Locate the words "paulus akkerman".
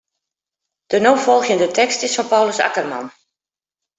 2.33-3.05